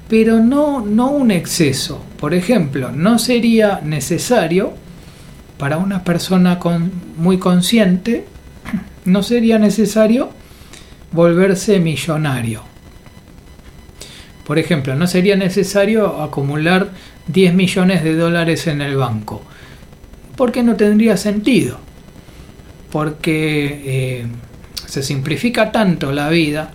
Pero 0.08 0.38
no, 0.38 0.80
no 0.80 1.10
un 1.10 1.32
exceso. 1.32 2.00
Por 2.20 2.34
ejemplo, 2.34 2.92
no 2.92 3.18
sería 3.18 3.80
necesario 3.82 4.74
para 5.58 5.78
una 5.78 6.04
persona 6.04 6.60
con, 6.60 6.92
muy 7.16 7.38
consciente 7.38 8.26
no 9.04 9.24
sería 9.24 9.58
necesario 9.58 10.30
volverse 11.10 11.80
millonario. 11.80 12.62
Por 14.46 14.58
ejemplo, 14.58 14.94
no 14.94 15.06
sería 15.06 15.36
necesario 15.36 16.22
acumular 16.22 16.90
10 17.26 17.54
millones 17.54 18.04
de 18.04 18.14
dólares 18.14 18.66
en 18.68 18.80
el 18.80 18.96
banco, 18.96 19.42
porque 20.36 20.62
no 20.62 20.76
tendría 20.76 21.16
sentido, 21.16 21.78
porque 22.92 23.82
eh, 23.84 24.26
se 24.86 25.02
simplifica 25.02 25.72
tanto 25.72 26.12
la 26.12 26.28
vida 26.28 26.70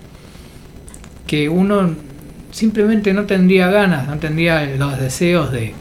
que 1.25 1.47
uno 1.47 1.95
simplemente 2.51 3.13
no 3.13 3.25
tendría 3.25 3.69
ganas, 3.69 4.05
no 4.05 4.19
tendría 4.19 4.65
los 4.75 4.99
deseos 4.99 5.51
de, 5.53 5.73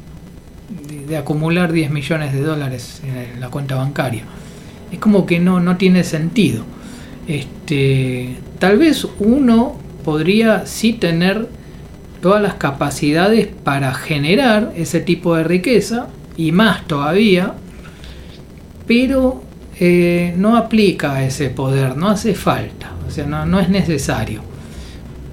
de 1.09 1.17
acumular 1.17 1.73
10 1.73 1.91
millones 1.91 2.33
de 2.33 2.41
dólares 2.43 3.03
en 3.05 3.41
la 3.41 3.49
cuenta 3.49 3.75
bancaria. 3.75 4.23
Es 4.93 5.01
como 5.01 5.27
que 5.27 5.41
no, 5.41 5.59
no 5.59 5.77
tiene 5.77 6.05
sentido. 6.05 6.65
Este, 7.27 8.37
tal 8.61 8.79
vez 8.79 9.07
uno 9.19 9.77
podría 10.05 10.67
sí 10.67 10.93
tener 10.93 11.49
todas 12.21 12.43
las 12.43 12.55
capacidades 12.55 13.49
para 13.49 13.95
generar 13.95 14.73
ese 14.77 15.01
tipo 15.01 15.37
de 15.37 15.45
riqueza 15.45 16.09
y 16.37 16.53
más 16.53 16.87
todavía, 16.87 17.55
pero 18.87 19.43
eh, 19.79 20.35
no 20.37 20.57
aplica 20.57 21.25
ese 21.25 21.49
poder, 21.51 21.97
no 21.97 22.09
hace 22.09 22.35
falta, 22.35 22.93
o 23.07 23.11
sea, 23.11 23.27
no, 23.27 23.61
es 23.61 23.69
necesario, 23.69 24.43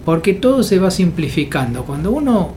porque 0.05 0.33
todo 0.33 0.63
se 0.63 0.79
va 0.79 0.89
simplificando. 0.91 1.83
Cuando 1.83 2.11
uno 2.11 2.53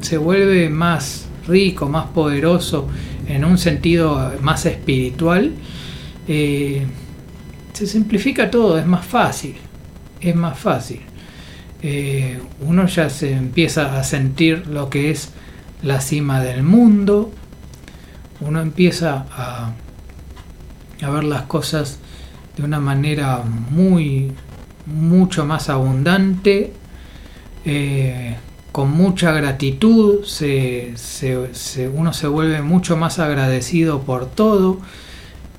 se 0.00 0.18
vuelve 0.18 0.68
más 0.68 1.26
rico, 1.46 1.88
más 1.88 2.08
poderoso, 2.08 2.88
en 3.26 3.44
un 3.44 3.58
sentido 3.58 4.32
más 4.42 4.66
espiritual, 4.66 5.52
eh, 6.26 6.86
se 7.72 7.86
simplifica 7.86 8.50
todo, 8.50 8.78
es 8.78 8.86
más 8.86 9.06
fácil, 9.06 9.54
es 10.20 10.34
más 10.34 10.58
fácil. 10.58 11.00
Eh, 11.82 12.40
uno 12.60 12.86
ya 12.86 13.08
se 13.08 13.32
empieza 13.32 13.98
a 13.98 14.04
sentir 14.04 14.66
lo 14.66 14.90
que 14.90 15.10
es 15.10 15.30
la 15.82 16.00
cima 16.00 16.40
del 16.40 16.62
mundo, 16.64 17.30
uno 18.40 18.60
empieza 18.60 19.26
a, 19.30 19.72
ver 21.00 21.24
las 21.24 21.42
cosas 21.42 21.98
de 22.56 22.64
una 22.64 22.80
manera 22.80 23.42
muy, 23.70 24.32
mucho 24.86 25.44
más 25.44 25.68
abundante, 25.68 26.72
eh, 27.64 28.36
con 28.72 28.90
mucha 28.90 29.32
gratitud, 29.32 30.24
se, 30.24 30.94
uno 31.94 32.12
se 32.12 32.26
vuelve 32.26 32.62
mucho 32.62 32.96
más 32.96 33.18
agradecido 33.18 34.02
por 34.02 34.26
todo, 34.26 34.80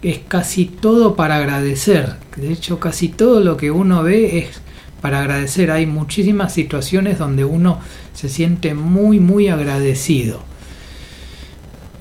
es 0.01 0.19
casi 0.19 0.65
todo 0.65 1.15
para 1.15 1.37
agradecer. 1.37 2.15
De 2.35 2.51
hecho, 2.51 2.79
casi 2.79 3.09
todo 3.09 3.39
lo 3.41 3.57
que 3.57 3.71
uno 3.71 4.03
ve 4.03 4.39
es 4.39 4.61
para 5.01 5.21
agradecer. 5.21 5.71
Hay 5.71 5.85
muchísimas 5.85 6.53
situaciones 6.53 7.17
donde 7.17 7.45
uno 7.45 7.79
se 8.13 8.29
siente 8.29 8.73
muy, 8.73 9.19
muy 9.19 9.47
agradecido. 9.47 10.41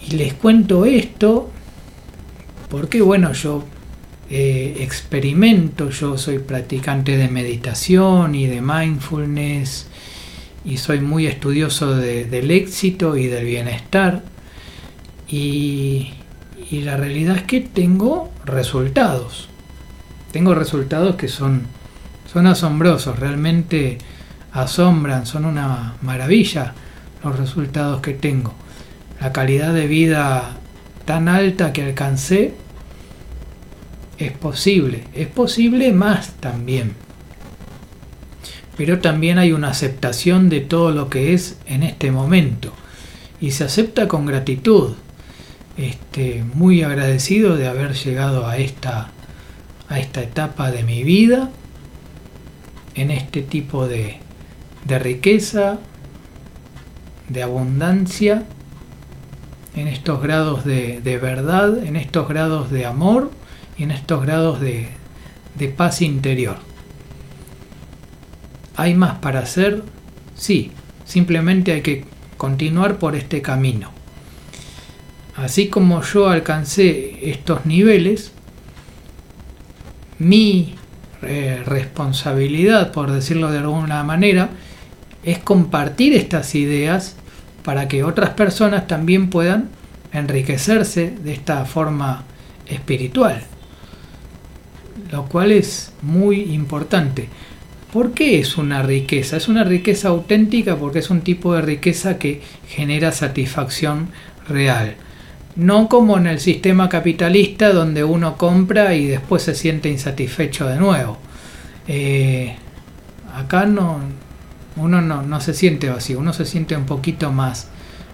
Y 0.07 0.17
les 0.17 0.35
cuento 0.35 0.85
esto 0.85 1.51
porque, 2.69 3.01
bueno, 3.03 3.33
yo 3.33 3.65
eh, 4.31 4.79
experimento, 4.81 5.91
yo 5.91 6.19
soy 6.19 6.39
practicante 6.39 7.17
de 7.17 7.29
meditación 7.29 8.35
y 8.35 8.47
de 8.47 8.61
mindfulness 8.61 9.87
y 10.65 10.77
soy 10.77 11.01
muy 11.01 11.27
estudioso 11.27 11.97
del 11.97 12.51
éxito 12.51 13.17
y 13.17 13.27
del 13.27 13.47
bienestar. 13.47 14.23
Y, 15.29 16.13
y 16.71 16.81
la 16.83 16.97
realidad 16.97 17.37
es 17.37 17.43
que 17.45 17.61
tengo 17.61 18.31
resultados. 18.45 19.49
Tengo 20.33 20.55
resultados 20.55 21.17
que 21.17 21.29
son, 21.29 21.63
son 22.33 22.47
asombrosos, 22.47 23.19
realmente 23.19 23.99
asombran, 24.53 25.27
son 25.27 25.45
una 25.45 25.95
maravilla 26.03 26.75
los 27.25 27.39
resultados 27.39 28.01
que 28.01 28.15
tengo. 28.15 28.53
La 29.21 29.33
calidad 29.33 29.75
de 29.75 29.87
vida 29.87 30.57
tan 31.05 31.29
alta 31.29 31.73
que 31.73 31.83
alcancé 31.83 32.55
es 34.19 34.33
posible, 34.33 35.05
es 35.15 35.27
posible 35.29 35.93
más 35.93 36.33
también. 36.35 36.93
Pero 38.77 39.01
también 39.01 39.39
hay 39.39 39.53
una 39.53 39.71
aceptación 39.71 40.49
de 40.49 40.61
todo 40.61 40.93
lo 40.93 41.09
que 41.09 41.35
es 41.35 41.57
en 41.67 41.83
este 41.83 42.13
momento 42.13 42.73
y 43.41 43.53
se 43.53 43.65
acepta 43.65 44.07
con 44.07 44.27
gratitud 44.27 44.93
este, 45.77 46.45
muy 46.55 46.83
agradecido 46.83 47.57
de 47.57 47.69
haber 47.69 47.95
llegado 47.95 48.47
a 48.47 48.59
esta, 48.59 49.11
a 49.89 49.99
esta 49.99 50.23
etapa 50.23 50.71
de 50.71 50.83
mi 50.83 51.03
vida, 51.05 51.51
en 52.99 53.11
este 53.13 53.43
tipo 53.43 53.87
de, 53.87 54.17
de 54.85 54.99
riqueza, 54.99 55.79
de 57.29 57.43
abundancia, 57.43 58.45
en 59.77 59.87
estos 59.87 60.21
grados 60.21 60.65
de, 60.65 61.01
de, 61.01 61.19
verdad, 61.19 61.85
en 61.85 61.95
estos 61.95 62.29
grados 62.29 62.71
de 62.71 62.87
amor 62.87 63.31
y 63.77 63.85
en 63.85 63.93
estos 63.93 64.23
grados 64.23 64.61
de, 64.61 64.89
de 65.55 65.69
paz 65.69 66.03
interior. 66.03 66.57
¿Hay 68.77 68.95
más 68.95 69.19
para 69.19 69.41
hacer? 69.41 69.85
Sí, 70.35 70.73
simplemente 71.05 71.73
hay 71.73 71.83
que 71.83 72.05
continuar 72.37 72.99
por 72.99 73.15
este 73.15 73.43
camino. 73.43 73.91
Así 75.37 75.69
como 75.69 76.03
yo 76.03 76.29
alcancé 76.29 77.31
estos 77.31 77.65
niveles, 77.65 78.33
mi 80.19 80.75
eh, 81.23 81.63
responsabilidad, 81.67 82.93
por 82.93 83.11
decirlo 83.11 83.51
de 83.51 83.59
alguna 83.59 84.03
manera, 84.05 84.51
es 85.25 85.39
compartir 85.39 86.15
estas 86.15 86.55
ideas 86.55 87.17
para 87.65 87.89
que 87.89 88.05
otras 88.05 88.31
personas 88.31 88.87
también 88.87 89.29
puedan 89.31 89.69
enriquecerse 90.13 91.11
de 91.11 91.33
esta 91.33 91.65
forma 91.65 92.25
espiritual, 92.67 93.43
lo 95.11 95.27
cual 95.27 95.53
es 95.53 95.93
muy 96.03 96.55
importante. 96.55 97.29
¿Por 97.93 98.13
qué 98.13 98.39
es 98.39 98.57
una 98.57 98.83
riqueza? 98.83 99.37
Es 99.37 99.49
una 99.49 99.65
riqueza 99.65 100.09
auténtica 100.09 100.77
porque 100.77 101.01
es 101.01 101.11
un 101.11 101.23
tipo 101.23 101.55
de 101.55 101.63
riqueza 101.63 102.19
que 102.19 102.43
genera 102.69 103.13
satisfacción 103.13 104.11
real 104.49 104.97
no 105.59 105.89
como 105.89 106.17
en 106.19 106.29
el 106.29 106.39
sistema 106.39 106.89
capitalista 106.89 107.73
donde 107.73 108.05
uno 108.05 108.37
compra 108.39 108.95
y 108.95 109.07
después 109.07 109.43
se 109.43 109.57
siente 109.57 109.91
insatisfecho 109.91 110.69
de 110.69 110.77
nuevo. 110.77 111.19
Eh, 111.89 112.55
acá 113.35 113.67
no, 113.67 113.99
uno 114.77 115.01
no, 115.01 115.41
se 115.41 115.55
siente 115.55 115.91
vacío, 115.91 116.21
uno 116.21 116.33
se 116.33 116.47
siente 116.47 116.77
un 116.77 116.87
poquito 116.87 117.33
más, 117.33 117.69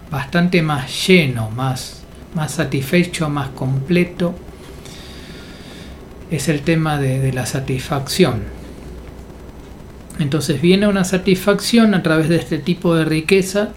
bastante 0.09 0.63
más 0.63 1.07
lleno, 1.07 1.51
más, 1.51 2.03
más 2.33 2.51
satisfecho, 2.51 3.29
más 3.29 3.49
completo. 3.49 4.33
Es 6.31 6.49
el 6.49 6.61
tema 6.61 6.97
de 6.97 7.31
la 7.31 7.45
satisfacción. 7.45 8.41
Entonces 10.17 10.61
viene 10.61 10.87
una 10.87 11.03
satisfacción 11.03 11.93
a 11.93 12.01
través 12.01 12.27
de 12.27 12.37
este 12.37 12.57
tipo 12.57 12.95
de 12.95 13.05
riqueza 13.05 13.69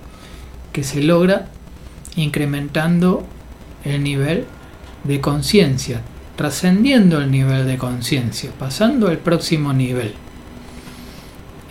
que 0.72 0.85
se 0.85 1.02
logra 1.02 1.48
incrementando 2.16 3.26
el 3.88 4.03
nivel 4.03 4.44
de 5.05 5.20
conciencia, 5.20 6.03
trascendiendo 6.37 7.20
el 7.20 7.31
nivel 7.31 7.66
de 7.66 7.79
conciencia, 7.79 8.51
pasando 8.59 9.09
al 9.09 9.18
próximo 9.18 9.72
nivel. 9.72 10.14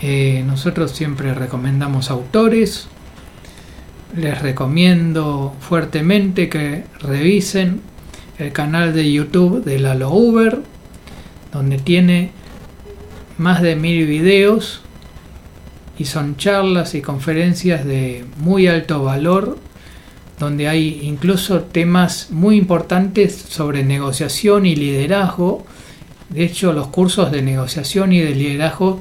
Eh, 0.00 0.44
nosotros 0.46 0.92
siempre 0.92 1.34
recomendamos 1.34 2.10
autores, 2.10 2.88
les 4.16 4.40
recomiendo 4.40 5.54
fuertemente 5.60 6.48
que 6.48 6.84
revisen 7.00 7.80
el 8.38 8.52
canal 8.52 8.94
de 8.94 9.12
YouTube 9.12 9.64
de 9.64 9.78
Lalo 9.78 10.10
Uber, 10.10 10.60
donde 11.52 11.78
tiene 11.78 12.30
más 13.36 13.62
de 13.62 13.76
mil 13.76 14.06
videos 14.06 14.82
y 15.98 16.04
son 16.04 16.36
charlas 16.36 16.94
y 16.94 17.02
conferencias 17.02 17.84
de 17.84 18.24
muy 18.38 18.68
alto 18.68 19.02
valor 19.02 19.58
donde 20.38 20.68
hay 20.68 21.00
incluso 21.02 21.62
temas 21.62 22.28
muy 22.30 22.56
importantes 22.56 23.34
sobre 23.48 23.84
negociación 23.84 24.66
y 24.66 24.76
liderazgo. 24.76 25.64
De 26.28 26.44
hecho, 26.44 26.72
los 26.72 26.88
cursos 26.88 27.32
de 27.32 27.42
negociación 27.42 28.12
y 28.12 28.20
de 28.20 28.34
liderazgo 28.34 29.00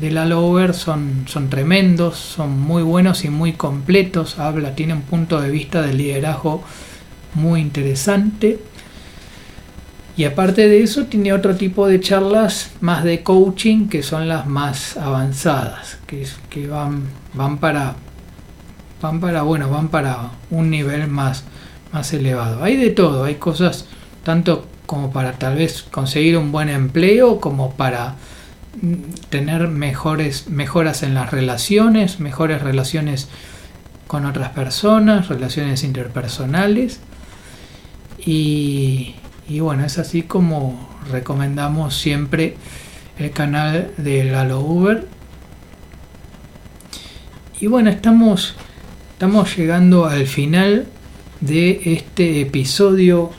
de 0.00 0.10
la 0.10 0.24
Lover 0.24 0.74
son, 0.74 1.24
son 1.26 1.50
tremendos, 1.50 2.16
son 2.16 2.58
muy 2.58 2.82
buenos 2.82 3.24
y 3.24 3.30
muy 3.30 3.52
completos. 3.54 4.38
Habla, 4.38 4.74
tiene 4.74 4.94
un 4.94 5.02
punto 5.02 5.40
de 5.40 5.50
vista 5.50 5.82
del 5.82 5.98
liderazgo 5.98 6.62
muy 7.34 7.60
interesante. 7.60 8.58
Y 10.16 10.24
aparte 10.24 10.68
de 10.68 10.82
eso, 10.82 11.06
tiene 11.06 11.32
otro 11.32 11.56
tipo 11.56 11.88
de 11.88 12.00
charlas 12.00 12.70
más 12.80 13.02
de 13.02 13.22
coaching 13.22 13.88
que 13.88 14.02
son 14.02 14.28
las 14.28 14.46
más 14.46 14.96
avanzadas, 14.96 15.98
que, 16.06 16.24
que 16.50 16.68
van, 16.68 17.02
van 17.34 17.58
para, 17.58 17.96
van 19.04 19.20
para, 19.20 19.42
bueno, 19.42 19.68
van 19.68 19.88
para 19.88 20.30
un 20.50 20.70
nivel 20.70 21.08
más, 21.08 21.44
más 21.92 22.14
elevado. 22.14 22.64
Hay 22.64 22.76
de 22.76 22.88
todo, 22.88 23.24
hay 23.24 23.34
cosas 23.34 23.84
tanto 24.22 24.66
como 24.86 25.12
para 25.12 25.32
tal 25.32 25.56
vez 25.56 25.82
conseguir 25.82 26.38
un 26.38 26.50
buen 26.52 26.70
empleo, 26.70 27.38
como 27.38 27.74
para 27.74 28.14
mm, 28.80 28.94
tener 29.28 29.68
mejores 29.68 30.48
mejoras 30.48 31.02
en 31.02 31.12
las 31.12 31.30
relaciones, 31.30 32.18
mejores 32.18 32.62
relaciones 32.62 33.28
con 34.06 34.24
otras 34.24 34.50
personas, 34.52 35.28
relaciones 35.28 35.84
interpersonales. 35.84 37.00
Y, 38.24 39.16
y 39.46 39.60
bueno, 39.60 39.84
es 39.84 39.98
así 39.98 40.22
como 40.22 40.88
recomendamos 41.10 41.94
siempre 41.94 42.56
el 43.18 43.32
canal 43.32 43.90
de 43.98 44.24
Lalo 44.24 44.60
Uber. 44.60 45.06
Y 47.60 47.66
bueno, 47.66 47.90
estamos 47.90 48.56
Estamos 49.14 49.56
llegando 49.56 50.06
al 50.06 50.26
final 50.26 50.86
de 51.40 51.80
este 51.84 52.40
episodio 52.40 53.30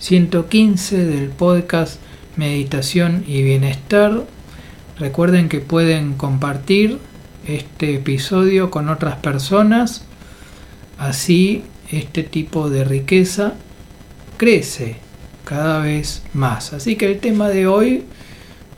115 0.00 1.06
del 1.06 1.28
podcast 1.28 2.00
Meditación 2.34 3.22
y 3.28 3.44
Bienestar. 3.44 4.24
Recuerden 4.98 5.48
que 5.48 5.60
pueden 5.60 6.14
compartir 6.14 6.98
este 7.46 7.94
episodio 7.94 8.72
con 8.72 8.88
otras 8.88 9.18
personas. 9.18 10.02
Así 10.98 11.62
este 11.92 12.24
tipo 12.24 12.68
de 12.68 12.82
riqueza 12.82 13.54
crece 14.36 14.96
cada 15.44 15.78
vez 15.78 16.24
más. 16.34 16.72
Así 16.72 16.96
que 16.96 17.06
el 17.06 17.20
tema 17.20 17.48
de 17.50 17.68
hoy 17.68 18.02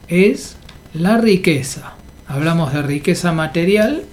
es 0.07 0.57
la 0.93 1.17
riqueza. 1.17 1.95
Hablamos 2.29 2.75
de 2.75 2.83
riqueza 2.83 3.33
material 3.33 4.05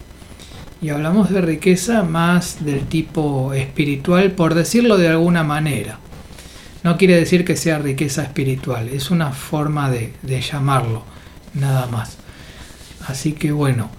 y 0.82 0.90
hablamos 0.90 1.30
de 1.30 1.42
riqueza 1.42 2.04
más 2.04 2.64
del 2.64 2.88
tipo 2.88 3.54
espiritual, 3.54 4.32
por 4.32 4.56
decirlo 4.56 4.98
de 4.98 5.10
alguna 5.10 5.44
manera. 5.44 6.00
No 6.84 6.98
quiere 6.98 7.16
decir 7.16 7.44
que 7.44 7.58
sea 7.58 7.80
riqueza 7.80 8.24
espiritual, 8.24 8.88
es 8.88 9.12
una 9.12 9.32
forma 9.32 9.90
de, 9.90 10.14
llamarlo, 10.42 11.04
nada 11.54 11.88
más. 11.88 12.18
Así 13.08 13.34
que 13.34 13.52
bueno, 13.52 13.90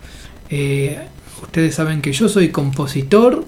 eh, 0.49 0.99
ustedes 1.43 1.75
saben 1.75 2.01
que 2.01 2.13
yo 2.13 2.29
soy 2.29 2.49
compositor, 2.49 3.45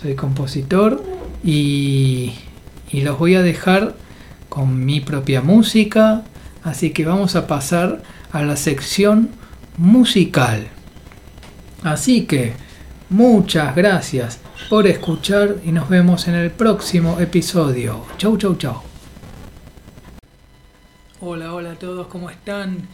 soy 0.00 0.16
compositor 0.16 1.04
y, 1.44 2.34
y 2.90 3.02
los 3.02 3.18
voy 3.18 3.36
a 3.36 3.42
dejar 3.42 3.94
con 4.48 4.84
mi 4.84 5.00
propia 5.00 5.42
música, 5.42 6.24
así 6.64 6.90
que 6.90 7.04
vamos 7.04 7.36
a 7.36 7.46
pasar 7.46 8.02
a 8.32 8.42
la 8.42 8.56
sección 8.56 9.30
musical. 9.76 10.66
Así 11.86 12.26
que 12.26 12.52
muchas 13.10 13.76
gracias 13.76 14.40
por 14.68 14.88
escuchar 14.88 15.58
y 15.64 15.70
nos 15.70 15.88
vemos 15.88 16.26
en 16.26 16.34
el 16.34 16.50
próximo 16.50 17.20
episodio. 17.20 18.04
Chau, 18.16 18.36
chau, 18.36 18.56
chau. 18.56 18.82
Hola, 21.20 21.54
hola 21.54 21.70
a 21.70 21.74
todos, 21.76 22.08
¿cómo 22.08 22.28
están? 22.28 22.88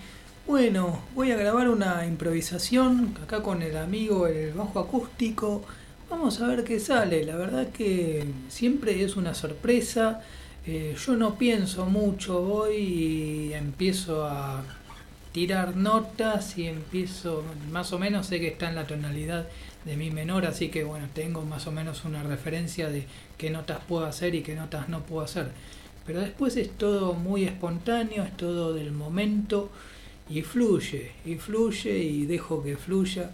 Bueno, 0.47 1.01
voy 1.15 1.31
a 1.31 1.37
grabar 1.37 1.71
una 1.71 2.07
improvisación 2.07 3.17
acá 3.23 3.43
con 3.43 3.63
el 3.63 3.79
amigo 3.79 4.27
el 4.27 4.53
bajo 4.53 4.79
acústico. 4.79 5.63
Vamos 6.11 6.43
a 6.43 6.49
ver 6.49 6.63
qué 6.63 6.79
sale. 6.79 7.25
La 7.25 7.37
verdad 7.37 7.69
que 7.69 8.27
siempre 8.51 9.03
es 9.03 9.17
una 9.17 9.33
sorpresa. 9.33 10.21
Eh, 10.67 10.95
yo 11.03 11.17
no 11.17 11.37
pienso 11.37 11.87
mucho, 11.87 12.43
voy 12.43 12.77
y 12.77 13.55
empiezo 13.55 14.27
a 14.27 14.63
tirar 15.33 15.77
notas 15.77 16.59
y 16.59 16.67
empiezo, 16.67 17.43
más 17.71 17.93
o 17.93 17.99
menos 17.99 18.27
sé 18.27 18.41
que 18.41 18.49
está 18.49 18.69
en 18.69 18.75
la 18.75 18.87
tonalidad 18.87 19.49
de 19.85 19.97
mi 19.97 20.11
menor, 20.11 20.47
así 20.47 20.69
que 20.69 20.85
bueno, 20.85 21.09
tengo 21.15 21.43
más 21.43 21.67
o 21.67 21.73
menos 21.73 22.05
una 22.05 22.23
referencia 22.23 22.89
de 22.89 23.07
qué 23.39 23.51
notas 23.51 23.81
puedo 23.89 24.05
hacer 24.07 24.35
y 24.35 24.43
qué 24.43 24.55
notas 24.55 24.89
no 24.89 25.01
puedo 25.03 25.25
hacer. 25.25 25.51
Pero 26.07 26.21
después 26.21 26.57
es 26.57 26.71
todo 26.71 27.15
muy 27.15 27.45
espontáneo, 27.45 28.25
es 28.25 28.37
todo 28.37 28.75
del 28.75 28.93
momento 28.93 29.71
y 30.29 30.43
fluye, 30.43 31.13
y 31.25 31.37
fluye 31.37 31.99
y 31.99 32.27
dejo 32.27 32.63
que 32.63 32.77
fluya. 32.77 33.31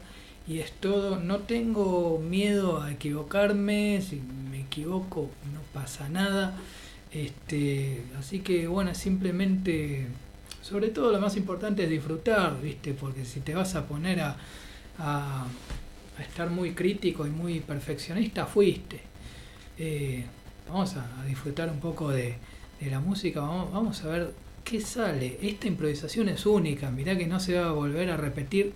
Y 0.47 0.61
es 0.61 0.73
todo, 0.73 1.21
no 1.21 1.41
tengo 1.41 2.19
miedo 2.19 2.81
a 2.81 2.93
equivocarme, 2.93 4.01
si 4.01 4.23
me 4.51 4.61
equivoco 4.61 5.31
no 5.53 5.61
pasa 5.79 6.09
nada. 6.09 6.57
Este, 7.13 8.03
así 8.19 8.41
que 8.41 8.67
bueno, 8.67 8.95
simplemente, 8.95 10.07
sobre 10.69 10.89
todo 10.89 11.11
lo 11.11 11.19
más 11.19 11.37
importante 11.37 11.85
es 11.85 11.91
disfrutar, 11.91 12.61
¿viste? 12.61 12.93
Porque 12.93 13.25
si 13.25 13.41
te 13.41 13.55
vas 13.55 13.75
a 13.75 13.87
poner 13.87 14.21
a, 14.21 14.37
a, 14.99 15.47
estar 16.21 16.51
muy 16.51 16.73
crítico 16.73 17.27
y 17.27 17.31
muy 17.31 17.61
perfeccionista, 17.61 18.45
fuiste. 18.45 19.01
Eh, 19.79 20.25
vamos 20.69 20.95
a 20.97 21.25
disfrutar 21.27 21.71
un 21.71 21.81
poco 21.81 22.11
de, 22.11 22.35
de 22.81 22.91
la 22.91 23.01
música, 23.01 23.41
vamos, 23.41 24.05
a 24.05 24.09
ver 24.09 24.35
qué 24.63 24.81
sale. 24.81 25.39
Esta 25.41 25.69
improvisación 25.69 26.29
es 26.29 26.45
única, 26.45 26.91
mirá 26.91 27.17
que 27.17 27.27
no 27.27 27.41
se 27.41 27.59
va 27.59 27.69
a 27.69 27.73
volver 27.73 28.11
a 28.11 28.19
repetir 28.19 28.75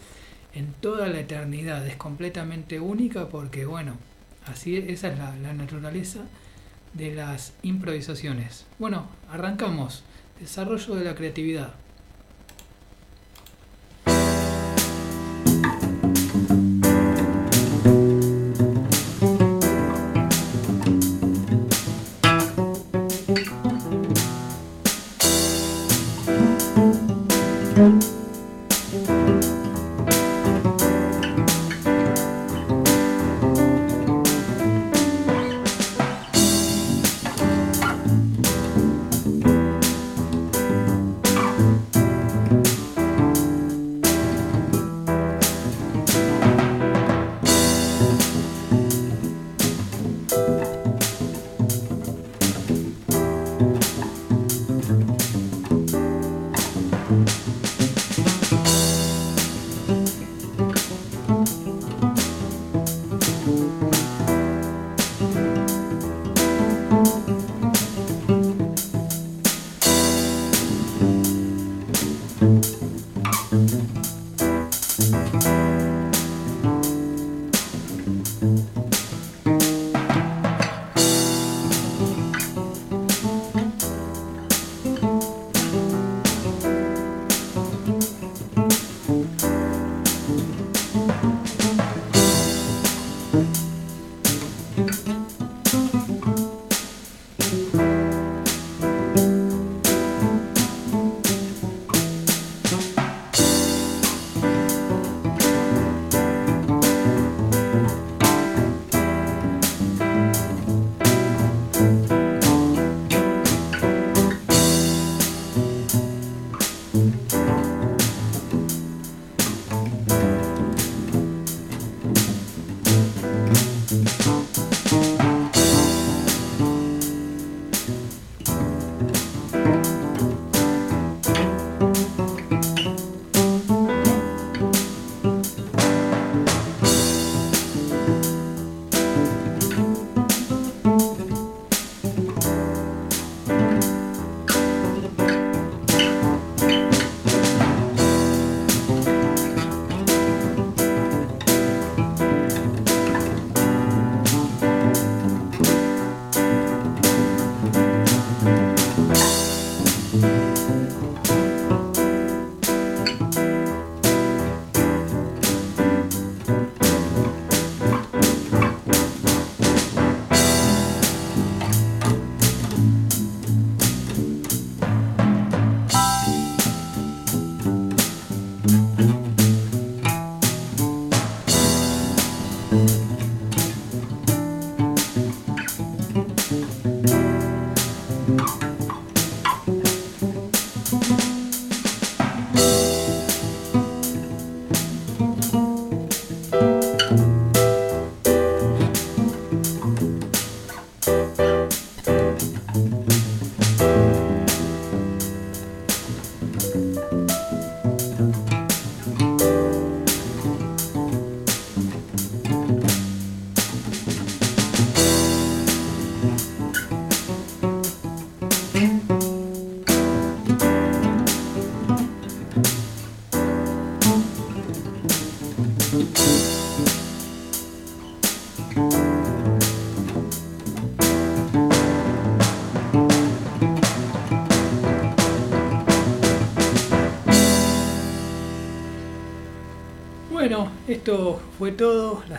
en 0.55 0.73
toda 0.81 1.09
la 1.09 1.21
eternidad, 1.21 1.87
es 1.87 1.97
completamente 1.97 2.81
única 2.81 3.29
porque 3.29 3.67
bueno, 3.67 3.97
así 4.47 4.77
esa 4.77 5.09
es 5.09 5.19
la 5.19 5.53
naturaleza 5.53 6.21
de 6.95 7.15
las 7.15 7.53
improvisaciones. 7.63 8.67
Bueno, 8.79 9.09
arrancamos. 9.31 10.05
Desarrollo 10.41 10.95
de 10.95 11.05
la 11.05 11.15
creatividad. 11.15 11.75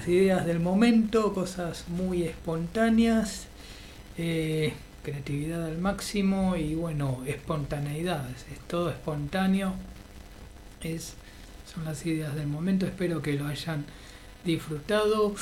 Ideas 0.08 0.46
del 0.46 0.60
momento, 0.60 1.34
cosas 1.34 1.86
muy 1.88 2.24
espontáneas, 2.24 3.48
eh, 4.18 4.74
creatividad 5.04 5.66
al 5.66 5.78
máximo 5.78 6.56
y 6.56 6.76
bueno, 6.76 7.24
espontaneidad, 7.26 8.30
es 8.30 8.60
todo 8.68 8.90
espontáneo, 8.90 9.74
es, 10.82 11.14
son 11.74 11.86
las 11.86 12.06
ideas 12.06 12.36
del 12.36 12.48
momento, 12.48 12.86
espero 12.86 13.22
que 13.22 13.34
lo 13.34 13.48
hayan 13.48 13.86
disfrutado. 14.46 15.36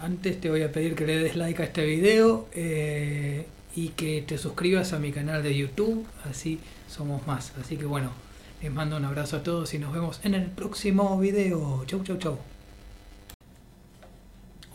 Antes 0.00 0.40
te 0.40 0.50
voy 0.50 0.62
a 0.62 0.72
pedir 0.72 0.94
que 0.94 1.06
le 1.06 1.18
des 1.18 1.36
like 1.36 1.62
a 1.62 1.66
este 1.66 1.84
video 1.84 2.48
eh, 2.52 3.46
y 3.76 3.88
que 3.90 4.22
te 4.22 4.38
suscribas 4.38 4.92
a 4.92 4.98
mi 4.98 5.12
canal 5.12 5.42
de 5.42 5.56
YouTube, 5.56 6.04
así 6.28 6.60
somos 6.88 7.26
más. 7.26 7.52
Así 7.60 7.76
que 7.76 7.86
bueno, 7.86 8.10
les 8.62 8.72
mando 8.72 8.96
un 8.96 9.04
abrazo 9.04 9.36
a 9.36 9.42
todos 9.42 9.72
y 9.74 9.78
nos 9.78 9.92
vemos 9.92 10.20
en 10.24 10.34
el 10.34 10.46
próximo 10.46 11.18
video. 11.18 11.84
Chau, 11.86 12.02
chau, 12.02 12.16
chau. 12.18 12.53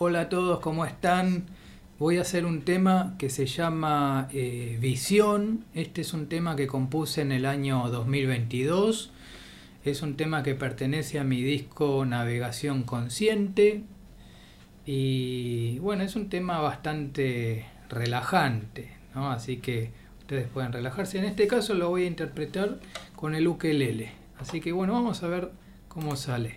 Hola 0.02 0.22
a 0.22 0.30
todos, 0.30 0.62
¿cómo 0.62 0.86
están? 0.86 1.48
Voy 2.00 2.20
a 2.20 2.22
hacer 2.22 2.46
un 2.46 2.62
tema 2.62 3.16
que 3.18 3.30
se 3.30 3.46
llama 3.48 4.30
eh, 4.32 4.78
Visión. 4.80 5.66
Este 5.74 6.00
es 6.00 6.14
un 6.14 6.30
tema 6.30 6.56
que 6.56 6.68
compuse 6.68 7.20
en 7.20 7.34
el 7.34 7.46
año 7.46 7.90
2022. 7.90 9.12
Es 9.84 10.02
un 10.02 10.16
tema 10.16 10.42
que 10.42 10.56
pertenece 10.56 11.20
a 11.20 11.26
mi 11.26 11.42
disco 11.42 12.06
Navegación 12.06 12.84
Consciente. 12.84 13.84
Y 14.86 15.80
bueno, 15.80 16.04
es 16.04 16.16
un 16.16 16.30
tema 16.30 16.62
bastante 16.62 17.66
relajante, 17.90 18.94
¿no? 19.14 19.30
Así 19.32 19.58
que 19.58 19.92
ustedes 20.20 20.48
pueden 20.48 20.72
relajarse. 20.72 21.20
En 21.20 21.26
este 21.26 21.46
caso 21.46 21.74
lo 21.74 21.90
voy 21.90 22.04
a 22.04 22.08
interpretar 22.08 22.80
con 23.18 23.36
el 23.36 23.46
ukelele. 23.50 24.14
Así 24.40 24.62
que 24.62 24.72
bueno, 24.72 24.94
vamos 24.94 25.24
a 25.24 25.28
ver 25.28 25.52
cómo 25.90 26.16
sale. 26.16 26.56